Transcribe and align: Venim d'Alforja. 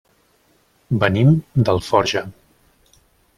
Venim 1.03 1.29
d'Alforja. 1.69 2.25